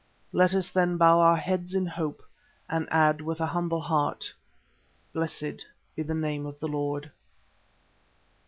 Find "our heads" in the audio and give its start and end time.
1.19-1.75